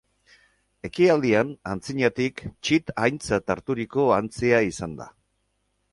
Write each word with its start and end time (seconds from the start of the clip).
Ekialdean 0.87 1.51
antzinatik 1.73 2.43
txit 2.69 2.91
aintzat 3.05 3.53
harturiko 3.57 4.07
antzea 4.19 4.67
izan 4.73 5.01
da. 5.03 5.13